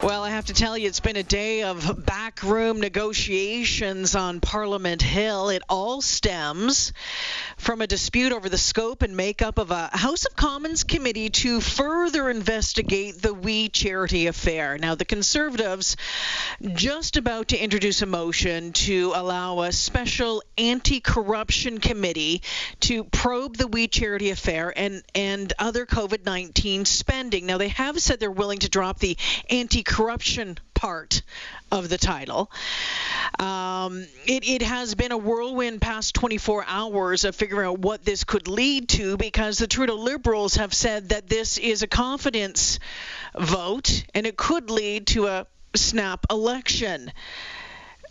[0.00, 5.02] Well, I have to tell you, it's been a day of backroom negotiations on Parliament
[5.02, 5.48] Hill.
[5.48, 6.92] It all stems
[7.56, 11.60] from a dispute over the scope and makeup of a House of Commons committee to
[11.60, 14.78] further investigate the We Charity affair.
[14.78, 15.96] Now, the Conservatives
[16.74, 22.42] just about to introduce a motion to allow a special anti-corruption committee
[22.82, 27.46] to probe the We Charity affair and and other COVID-19 spending.
[27.46, 29.16] Now, they have said they're willing to drop the
[29.88, 31.22] anti-corruption part
[31.70, 32.50] of the title.
[33.38, 38.24] Um, it, it has been a whirlwind past 24 hours of figuring out what this
[38.24, 42.78] could lead to because the Trudeau Liberals have said that this is a confidence
[43.38, 47.12] vote and it could lead to a snap election.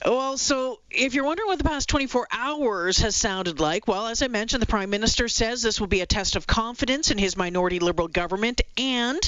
[0.05, 4.21] Well, so if you're wondering what the past 24 hours has sounded like, well, as
[4.21, 7.35] I mentioned, the Prime Minister says this will be a test of confidence in his
[7.35, 9.27] minority Liberal government and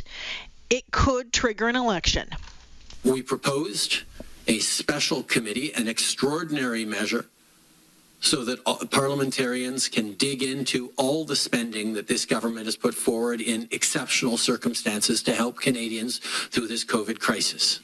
[0.69, 2.29] it could trigger an election.
[3.03, 4.03] We proposed
[4.47, 7.25] a special committee, an extraordinary measure,
[8.21, 13.39] so that parliamentarians can dig into all the spending that this government has put forward
[13.39, 17.79] in exceptional circumstances to help Canadians through this COVID crisis.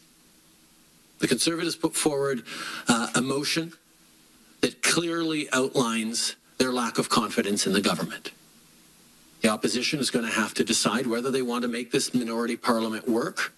[1.20, 2.44] The Conservatives put forward
[2.90, 3.74] uh, a motion
[4.60, 8.32] that clearly outlines their lack of confidence in the government.
[9.46, 12.58] The opposition is going to have to decide whether they want to make this minority
[12.58, 13.54] parliament work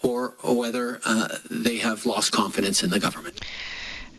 [0.00, 3.38] or, whether uh, they have lost confidence in the government.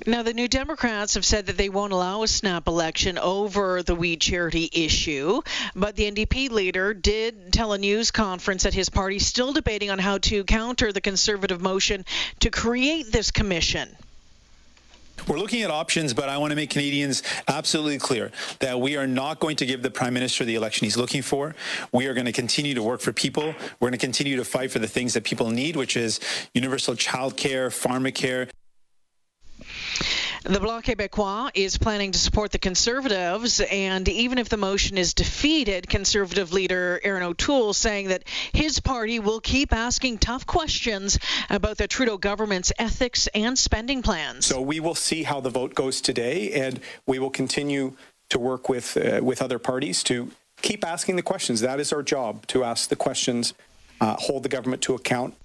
[0.06, 3.96] Now, the New Democrats have said that they won't allow a snap election over the
[3.96, 5.42] We Charity issue,
[5.76, 9.98] but the NDP leader did tell a news conference that his party still debating on
[9.98, 12.06] how to counter the Conservative motion
[12.42, 13.90] to create this commission.
[15.28, 19.06] We're looking at options, but I want to make Canadians absolutely clear that we are
[19.06, 21.56] not going to give the Prime Minister the election he's looking for.
[21.92, 23.54] We are going to continue to work for people.
[23.80, 26.20] We're going to continue to fight for the things that people need, which is
[26.54, 28.50] universal child care, pharmacare.
[30.44, 35.14] The Bloc Québécois is planning to support the Conservatives, and even if the motion is
[35.14, 41.20] defeated, Conservative leader Erin O'Toole saying that his party will keep asking tough questions
[41.52, 44.48] about the Trudeau government's ethics and spending plans.
[44.48, 47.96] So we will see how the vote goes today, and we will continue
[48.30, 50.32] to work with uh, with other parties to
[50.64, 51.62] keep asking the questions.
[51.62, 53.54] That is our job to ask the questions,
[54.02, 55.36] uh, hold the government to account,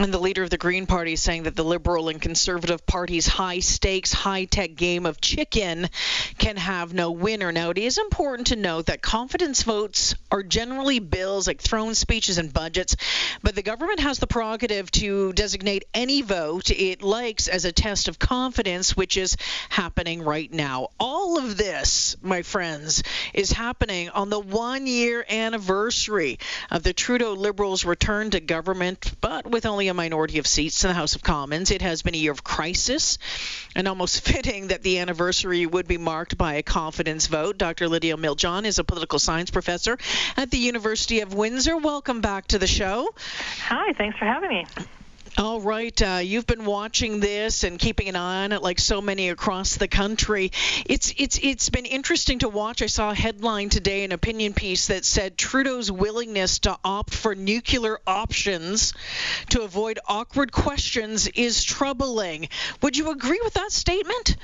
[0.00, 3.26] and the leader of the Green Party is saying that the Liberal and Conservative parties'
[3.26, 5.90] high stakes, high tech game of chicken
[6.38, 7.52] can have no winner.
[7.52, 12.38] Now, it is important to note that confidence votes are generally bills like throne speeches
[12.38, 12.96] and budgets,
[13.42, 18.08] but the government has the prerogative to designate any vote it likes as a test
[18.08, 19.36] of confidence, which is
[19.68, 20.88] happening right now.
[20.98, 23.02] All of this, my friends,
[23.34, 26.38] is happening on the one year anniversary
[26.70, 30.88] of the Trudeau Liberals' return to government, but with only a minority of seats in
[30.88, 31.70] the House of Commons.
[31.70, 33.18] It has been a year of crisis,
[33.76, 37.58] and almost fitting that the anniversary would be marked by a confidence vote.
[37.58, 37.88] Dr.
[37.88, 39.98] Lydia Miljan is a political science professor
[40.36, 41.76] at the University of Windsor.
[41.76, 43.12] Welcome back to the show.
[43.66, 44.66] Hi, thanks for having me.
[45.38, 49.00] All right, uh, you've been watching this and keeping an eye on it, like so
[49.00, 50.50] many across the country.
[50.86, 52.82] It's it's it's been interesting to watch.
[52.82, 57.36] I saw a headline today, an opinion piece that said Trudeau's willingness to opt for
[57.36, 58.92] nuclear options
[59.50, 62.48] to avoid awkward questions is troubling.
[62.82, 64.36] Would you agree with that statement?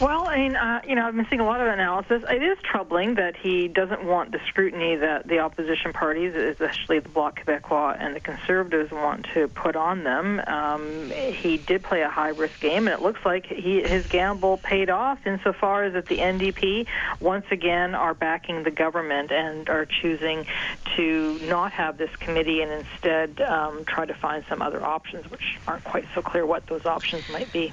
[0.00, 2.24] Well, I mean, uh, you know, I've been seeing a lot of analysis.
[2.28, 7.08] It is troubling that he doesn't want the scrutiny that the opposition parties, especially the
[7.08, 10.40] Bloc Québécois and the Conservatives, want to put on on them.
[10.46, 14.56] Um, he did play a high risk game, and it looks like he, his gamble
[14.58, 16.86] paid off insofar as that the NDP
[17.20, 20.46] once again are backing the government and are choosing
[20.96, 25.58] to not have this committee and instead um, try to find some other options, which
[25.66, 27.72] aren't quite so clear what those options might be.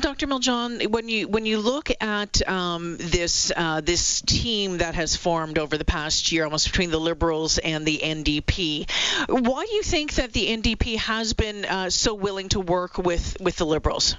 [0.00, 0.26] Dr.
[0.26, 5.56] Miljan, when you when you look at um, this uh, this team that has formed
[5.56, 8.90] over the past year, almost between the Liberals and the NDP,
[9.28, 13.36] why do you think that the NDP has been uh, so willing to work with
[13.40, 14.16] with the Liberals?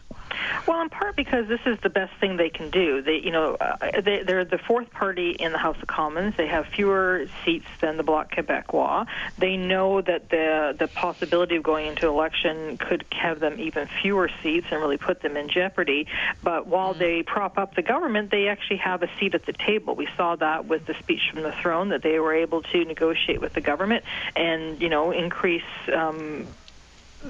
[0.68, 3.02] Well, in part because this is the best thing they can do.
[3.02, 6.36] They, you know, uh, they, they're the fourth party in the House of Commons.
[6.38, 9.08] They have fewer seats than the Bloc Québécois.
[9.38, 14.30] They know that the the possibility of going into election could have them even fewer
[14.42, 16.08] seats and really put them in jeopardy.
[16.44, 17.00] But while mm-hmm.
[17.00, 19.96] they prop up the government, they actually have a seat at the table.
[19.96, 23.42] We saw that with the speech from the throne that they were able to negotiate
[23.42, 24.04] with the government
[24.36, 25.64] and, you know, increase.
[25.94, 26.48] Um,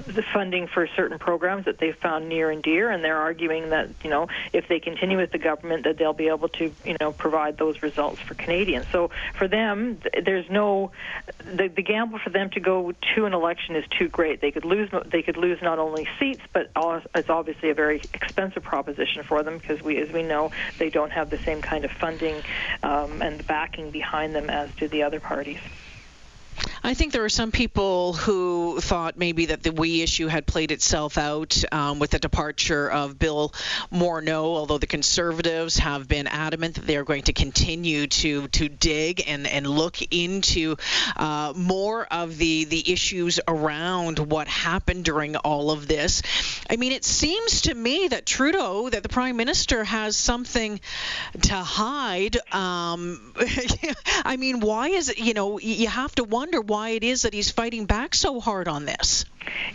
[0.06, 3.88] the funding for certain programs that they found near and dear, and they're arguing that
[4.04, 7.12] you know if they continue with the government, that they'll be able to you know
[7.12, 8.86] provide those results for Canadians.
[8.92, 10.92] So for them, there's no
[11.38, 14.40] the, the gamble for them to go to an election is too great.
[14.40, 16.70] They could lose they could lose not only seats, but
[17.14, 21.10] it's obviously a very expensive proposition for them because we, as we know, they don't
[21.10, 22.42] have the same kind of funding
[22.82, 25.58] um, and the backing behind them as do the other parties.
[26.86, 30.70] I think there are some people who thought maybe that the we issue had played
[30.70, 33.52] itself out um, with the departure of Bill
[33.92, 38.68] Morneau, although the Conservatives have been adamant that they are going to continue to to
[38.68, 40.76] dig and, and look into
[41.16, 46.22] uh, more of the, the issues around what happened during all of this.
[46.70, 50.80] I mean, it seems to me that Trudeau, that the Prime Minister, has something
[51.42, 52.36] to hide.
[52.54, 53.34] Um,
[54.24, 57.22] I mean, why is it, you know, you have to wonder wonder why it is
[57.22, 59.24] that he's fighting back so hard on this.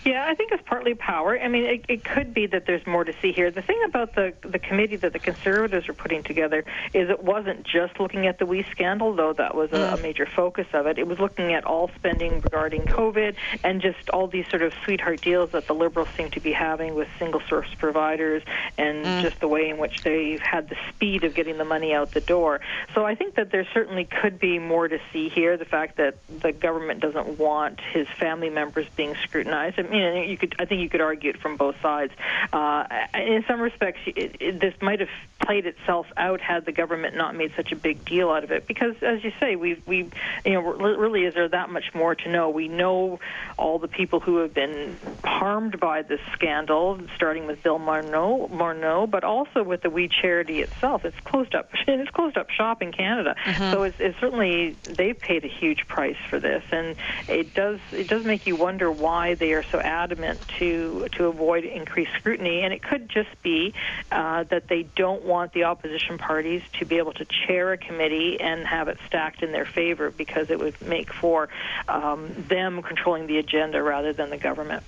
[0.06, 1.40] Yeah, I think it's partly power.
[1.40, 3.52] I mean, it, it could be that there's more to see here.
[3.52, 6.64] The thing about the the committee that the Conservatives are putting together
[6.94, 10.02] is it wasn't just looking at the WE scandal, though that was a, a mm.
[10.02, 10.98] major focus of it.
[10.98, 15.22] It was looking at all spending regarding COVID and just all these sort of sweetheart
[15.22, 18.44] deals that the Liberals seem to be having with single source providers
[18.78, 19.22] and mm.
[19.22, 22.22] just the way in which they've had the speed of getting the money out the
[22.22, 22.62] door.
[22.94, 25.58] So I think that there certainly could be more to see here.
[25.58, 30.38] The fact that the government doesn't want his family members being scrutinized I mean, you
[30.38, 30.56] could.
[30.60, 32.14] I think you could argue it from both sides.
[32.52, 32.86] Uh,
[33.16, 35.10] in some respects, it, it, this might have
[35.40, 38.68] played itself out had the government not made such a big deal out of it.
[38.68, 40.10] Because, as you say, we we
[40.46, 42.50] you know really is there that much more to know?
[42.50, 43.20] We know
[43.58, 49.10] all the people who have been harmed by this scandal, starting with Bill Morneau, Morneau
[49.10, 51.06] but also with the We Charity itself.
[51.06, 51.70] It's closed up.
[51.92, 53.36] It's closed up shop in Canada.
[53.44, 53.72] Mm-hmm.
[53.72, 56.96] So it's, it's certainly they've paid a huge price for this, and
[57.28, 61.64] it does it does make you wonder why they are so adamant to to avoid
[61.64, 62.62] increased scrutiny.
[62.62, 63.74] And it could just be
[64.12, 68.40] uh, that they don't want the opposition parties to be able to chair a committee
[68.40, 71.50] and have it stacked in their favor because it would make for
[71.88, 74.84] um, them controlling the agenda rather than the government.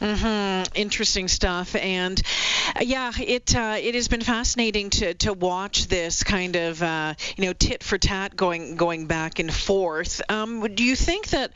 [0.00, 0.72] Mm-hmm.
[0.76, 2.20] Interesting stuff, and
[2.76, 7.14] uh, yeah, it uh, it has been fascinating to, to watch this kind of uh,
[7.36, 10.22] you know tit for tat going going back and forth.
[10.28, 11.52] Um, do you think that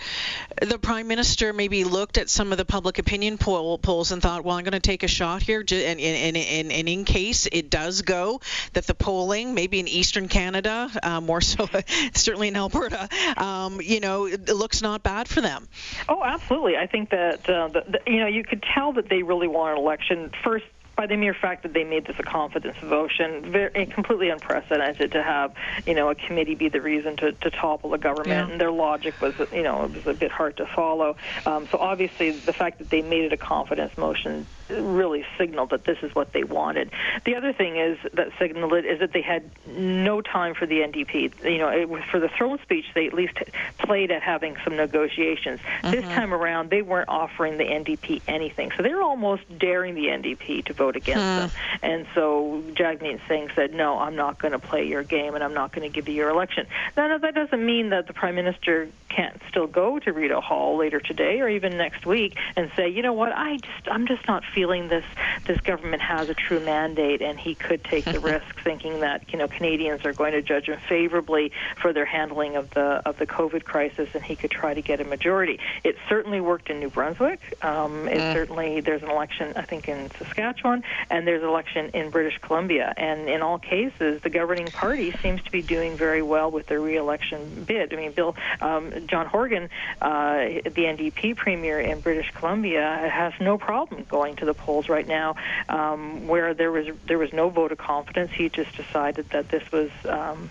[0.61, 4.45] the prime minister maybe looked at some of the public opinion poll, polls and thought,
[4.45, 7.71] well, I'm going to take a shot here, and, and, and, and in case it
[7.71, 8.41] does go,
[8.73, 11.69] that the polling maybe in Eastern Canada, uh, more so
[12.15, 15.69] certainly in Alberta, um, you know, it looks not bad for them.
[16.09, 16.77] Oh, absolutely.
[16.77, 19.79] I think that uh, the, the, you know you could tell that they really want
[19.79, 20.31] an election.
[20.45, 20.65] First
[20.97, 25.23] by the mere fact that they made this a confidence motion, very, completely unprecedented to
[25.23, 25.55] have,
[25.87, 28.29] you know, a committee be the reason to, to topple the government.
[28.29, 28.51] Yeah.
[28.51, 31.17] And their logic was, you know, it was a bit hard to follow.
[31.47, 35.85] Um, so obviously, the fact that they made it a confidence motion really signaled that
[35.85, 36.91] this is what they wanted.
[37.25, 40.81] The other thing is that signaled it is that they had no time for the
[40.81, 41.45] NDP.
[41.45, 43.35] You know, it was for the throne speech, they at least
[43.79, 45.61] played at having some negotiations.
[45.61, 45.91] Mm-hmm.
[45.91, 48.71] This time around, they weren't offering the NDP anything.
[48.77, 51.39] So they were almost daring the NDP to vote against hmm.
[51.39, 51.51] them.
[51.83, 55.55] And so Jagmeet Singh said, no, I'm not going to play your game and I'm
[55.55, 56.67] not going to give you your election.
[56.97, 60.79] Now, no, that doesn't mean that the Prime Minister can't still go to Rideau Hall
[60.79, 64.27] later today or even next week and say, you know what, I just, I'm just
[64.27, 65.05] not feeling this,
[65.47, 69.39] this government has a true mandate and he could take the risk thinking that, you
[69.39, 73.27] know, Canadians are going to judge him favorably for their handling of the, of the
[73.27, 75.61] COVID crisis and he could try to get a majority.
[75.85, 77.41] It certainly worked in New Brunswick.
[77.63, 78.33] Um, it mm.
[78.33, 80.72] certainly, there's an election, I think, in Saskatchewan
[81.11, 82.93] and there's election in British Columbia.
[82.97, 86.81] And in all cases, the governing party seems to be doing very well with their
[86.81, 87.93] re-election bid.
[87.93, 89.69] I mean, Bill um, John Horgan,
[90.01, 95.07] uh, the NDP premier in British Columbia, has no problem going to the polls right
[95.07, 95.37] now,
[95.69, 98.31] um, where there was there was no vote of confidence.
[98.33, 100.51] He just decided that this was um,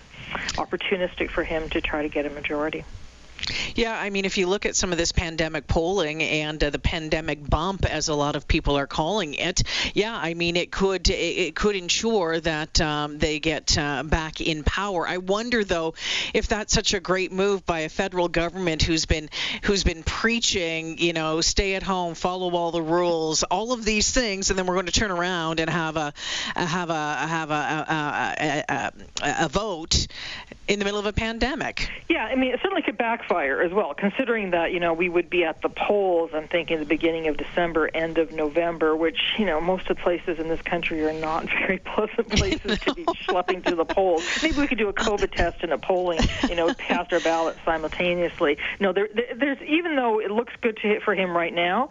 [0.56, 2.84] opportunistic for him to try to get a majority.
[3.74, 6.78] Yeah, I mean, if you look at some of this pandemic polling and uh, the
[6.78, 9.62] pandemic bump, as a lot of people are calling it,
[9.94, 14.62] yeah, I mean, it could it, could ensure that um, they get uh, back in
[14.62, 15.06] power.
[15.06, 15.94] I wonder though
[16.34, 19.28] if that's such a great move by a federal government who's been
[19.64, 24.10] who's been preaching, you know, stay at home, follow all the rules, all of these
[24.10, 26.12] things, and then we're going to turn around and have a
[26.54, 27.54] have a have a,
[27.88, 30.06] a, a, a vote
[30.68, 31.90] in the middle of a pandemic.
[32.08, 35.28] Yeah, I mean, it certainly could backfire as well, considering that, you know, we would
[35.28, 39.44] be at the polls, I'm thinking the beginning of December, end of November, which, you
[39.44, 43.04] know, most of the places in this country are not very pleasant places to be
[43.04, 44.22] schlepping to the polls.
[44.42, 47.56] Maybe we could do a COVID test and a polling, you know, cast our ballot
[47.64, 48.58] simultaneously.
[48.78, 51.88] No, there, there's, even though it looks good to, hit for him right now,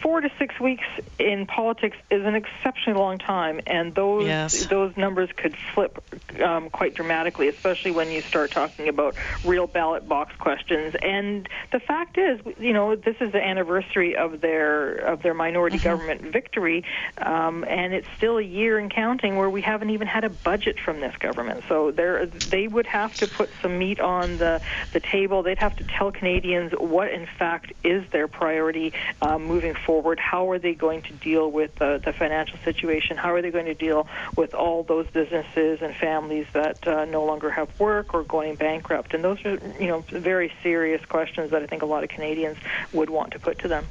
[0.00, 0.84] four to six weeks
[1.18, 4.66] in politics is an exceptionally long time, and those, yes.
[4.66, 6.02] those numbers could flip
[6.40, 10.94] um, quite dramatically, especially when you start talking about real ballot box questions.
[11.02, 15.76] And the fact is, you know, this is the anniversary of their of their minority
[15.76, 15.84] mm-hmm.
[15.84, 16.84] government victory,
[17.18, 20.78] um, and it's still a year and counting where we haven't even had a budget
[20.78, 21.64] from this government.
[21.68, 24.60] So they they would have to put some meat on the
[24.92, 25.42] the table.
[25.42, 30.20] They'd have to tell Canadians what, in fact, is their priority um, moving forward.
[30.20, 33.16] How are they going to deal with the, the financial situation?
[33.16, 37.24] How are they going to deal with all those businesses and families that uh, no
[37.24, 39.14] longer have work or going bankrupt?
[39.14, 42.58] And those are, you know, very serious questions that I think a lot of Canadians
[42.92, 43.86] would want to put to them.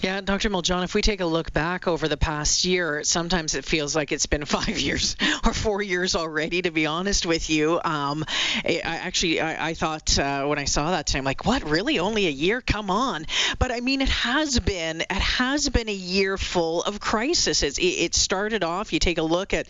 [0.00, 0.50] Yeah, Dr.
[0.50, 4.12] Miljan, if we take a look back over the past year, sometimes it feels like
[4.12, 7.80] it's been five years or four years already, to be honest with you.
[7.84, 8.24] Um,
[8.64, 11.98] I, actually, I, I thought uh, when I saw that today, I'm like, what, really?
[11.98, 12.60] Only a year?
[12.60, 13.26] Come on.
[13.58, 17.62] But I mean, it has been, it has been a year full of crises.
[17.62, 19.66] It, it started off, you take a look at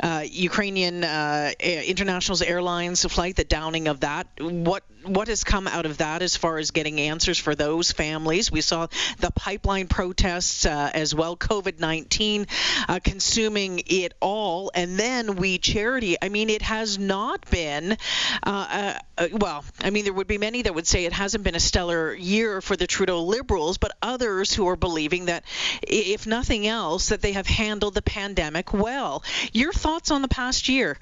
[0.00, 4.26] uh, Ukrainian uh, International's airlines flight, the downing of that.
[4.40, 8.50] What what has come out of that as far as getting answers for those families?
[8.50, 12.46] We saw the pipeline protests uh, as well, COVID 19
[12.88, 14.70] uh, consuming it all.
[14.74, 16.16] And then We Charity.
[16.20, 17.96] I mean, it has not been, uh,
[18.44, 21.54] uh, uh, well, I mean, there would be many that would say it hasn't been
[21.54, 25.44] a stellar year for the Trudeau Liberals, but others who are believing that,
[25.82, 29.22] if nothing else, that they have handled the pandemic well.
[29.52, 30.98] Your thoughts on the past year?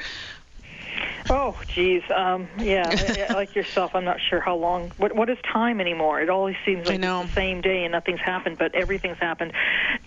[1.31, 2.03] Oh, geez.
[2.15, 4.93] Um, yeah, like yourself, I'm not sure how long.
[4.99, 6.21] What what is time anymore?
[6.21, 9.53] It always seems like the same day and nothing's happened, but everything's happened.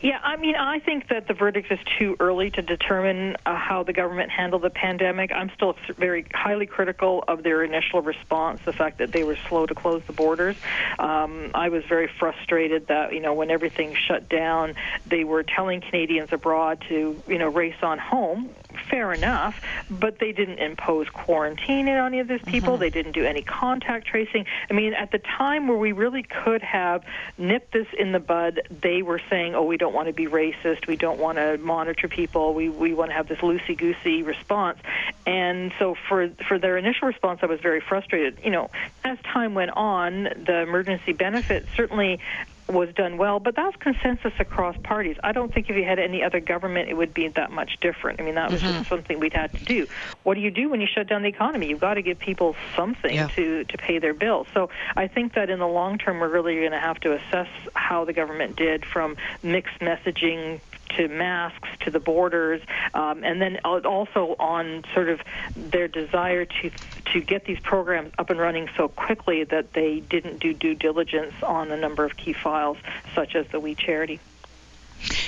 [0.02, 3.84] Yeah, I mean, I think that the verdict is too early to determine uh, how
[3.84, 5.32] the government handled the pandemic.
[5.32, 9.66] I'm still very highly critical of their initial response, the fact that they were slow
[9.66, 10.56] to close the borders.
[11.00, 14.76] Um, I was very frustrated that you know when everything shut down,
[15.08, 18.50] they were telling Canadians abroad to you know race on home.
[18.98, 19.62] Fair enough,
[19.92, 22.74] but they didn't impose quarantine on any of these people.
[22.74, 22.82] Mm-hmm.
[22.82, 24.48] They didn't do any contact tracing.
[24.72, 27.04] I mean, at the time where we really could have
[27.38, 30.88] nipped this in the bud, they were saying, "Oh, we don't want to be racist.
[30.88, 32.56] We don't want to monitor people.
[32.56, 34.80] We we want to have this loosey goosey response."
[35.28, 38.40] And so for for their initial response, I was very frustrated.
[38.44, 38.72] You know,
[39.04, 42.20] as time went on, the emergency benefits certainly
[42.68, 45.18] was done well, but that's consensus across parties.
[45.24, 48.20] I don't think if you had any other government, it would be that much different.
[48.20, 48.80] I mean, that was mm-hmm.
[48.80, 49.88] just something we'd had to do.
[50.24, 51.68] What do you do when you shut down the economy?
[51.70, 53.28] You've got to give people something yeah.
[53.30, 54.48] to to pay their bills.
[54.54, 57.50] So I think that in the long term, we're really going to have to assess
[57.74, 60.60] how the government did from mixed messaging
[60.98, 62.62] to masks to the borders,
[62.94, 65.20] um, and then also on sort of
[65.56, 66.72] their desire to
[67.14, 71.34] to get these programs up and running so quickly that they didn't do due diligence
[71.42, 72.78] on a number of key files,
[73.16, 74.20] such as the We Charity.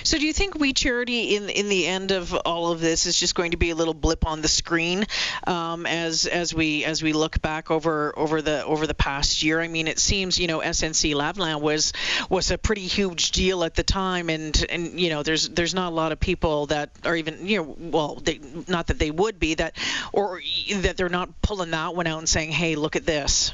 [0.03, 3.19] So do you think We Charity in in the end of all of this is
[3.19, 5.05] just going to be a little blip on the screen
[5.45, 9.59] um, as as we as we look back over over the over the past year?
[9.59, 11.93] I mean, it seems you know SNC Lavalin was
[12.29, 15.91] was a pretty huge deal at the time, and and you know there's there's not
[15.91, 19.39] a lot of people that are even you know well they, not that they would
[19.39, 19.75] be that
[20.13, 20.41] or
[20.75, 23.53] that they're not pulling that one out and saying hey look at this.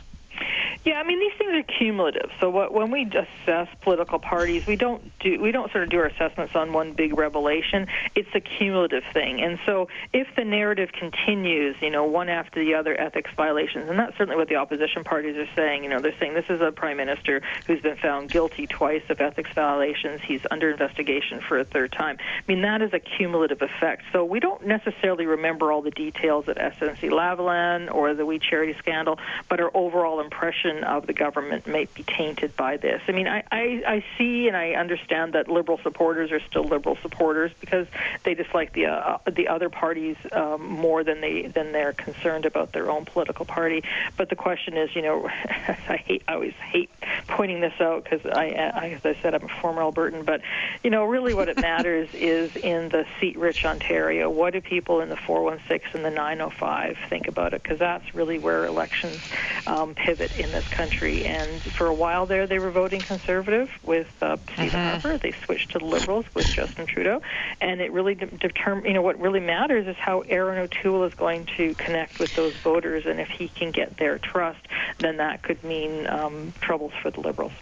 [0.86, 2.30] Yeah, I mean these things are cumulative.
[2.40, 5.98] So what, when we assess political parties, we don't do we don't sort of do
[5.98, 7.88] our assessments on one big revelation.
[8.14, 9.42] It's a cumulative thing.
[9.42, 13.98] And so if the narrative continues, you know, one after the other ethics violations, and
[13.98, 15.84] that's certainly what the opposition parties are saying.
[15.84, 19.20] You know, they're saying this is a prime minister who's been found guilty twice of
[19.20, 20.22] ethics violations.
[20.22, 22.18] He's under investigation for a third time.
[22.20, 24.04] I mean that is a cumulative effect.
[24.14, 28.76] So we don't necessarily remember all the details of SNC Lavalin or the We Charity
[28.78, 29.18] scandal,
[29.50, 33.02] but our overall impression of the government may be tainted by this.
[33.08, 36.98] I mean, I, I, I see and I understand that liberal supporters are still liberal
[37.02, 37.88] supporters because
[38.24, 42.74] they dislike the uh, the other parties um, more than they than they're concerned about
[42.74, 43.84] their own political party.
[44.18, 46.90] But the question is, you know, I hate I always hate
[47.28, 50.26] pointing this out because I, I, as I said, I'm a former Albertan.
[50.26, 50.42] But
[50.84, 54.30] you know, really, what it matters is in the seat-rich Ontario.
[54.30, 57.64] What do people in the 416 and the 905 think about it?
[57.64, 59.20] Because that's really where elections
[59.68, 61.26] um, pivot in this this country.
[61.26, 65.00] And for a while there, they were voting conservative with uh, Stephen mm-hmm.
[65.00, 65.18] Harper.
[65.18, 67.22] They switched to the Liberals with Justin Trudeau,
[67.62, 68.86] and it really de- determine.
[68.86, 72.56] You know what really matters is how Erin O'Toole is going to connect with those
[72.58, 74.60] voters, and if he can get their trust,
[75.00, 77.54] then that could mean um, troubles for the Liberals.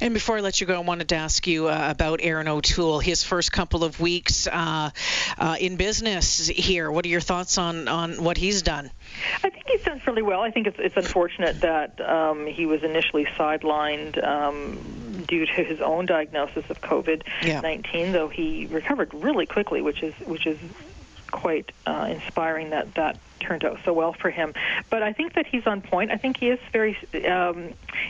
[0.00, 3.00] And before I let you go, I wanted to ask you uh, about Erin O'Toole.
[3.00, 4.90] His first couple of weeks uh,
[5.38, 6.90] uh, in business here.
[6.90, 8.90] What are your thoughts on, on what he's done?
[9.42, 10.40] I think he's done fairly well.
[10.40, 14.22] I think it's, it's unfortunate that um, he was initially sidelined.
[14.22, 17.24] Um, due to his own diagnosis of COVID-19,
[17.94, 18.12] yeah.
[18.12, 20.58] though he recovered really quickly, which is which is
[21.30, 24.54] quite uh, inspiring that that turned out so well for him.
[24.90, 26.10] But I think that he's on point.
[26.10, 26.96] I think he is very,
[27.28, 27.58] um,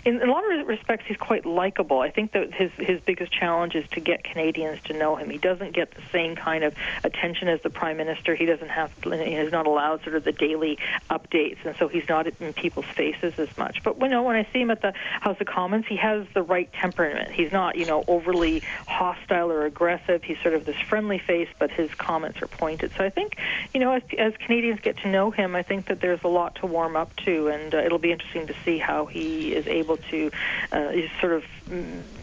[0.05, 2.01] in, in a lot of respects, he's quite likable.
[2.01, 5.31] I think that his his biggest challenge is to get Canadians to know him.
[5.31, 8.35] He doesn't get the same kind of attention as the prime minister.
[8.35, 10.79] He doesn't have, he is not allowed sort of the daily
[11.11, 13.83] updates, and so he's not in people's faces as much.
[13.83, 16.43] But you know, when I see him at the House of Commons, he has the
[16.43, 17.31] right temperament.
[17.33, 20.23] He's not, you know, overly hostile or aggressive.
[20.23, 22.93] He's sort of this friendly face, but his comments are pointed.
[22.97, 23.37] So I think,
[23.73, 26.29] you know, as, as Canadians get to know know him, I think that there's a
[26.29, 29.67] lot to warm up to, and uh, it'll be interesting to see how he is
[29.67, 30.31] able to
[30.71, 31.45] uh, sort of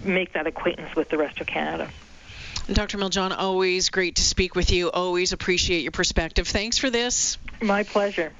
[0.06, 1.90] make that acquaintance with the rest of Canada.
[2.72, 2.98] Dr.
[3.00, 4.92] Miljan, always great to speak with you.
[4.92, 6.48] Always appreciate your perspective.
[6.48, 7.38] Thanks for this.
[7.62, 8.32] My pleasure.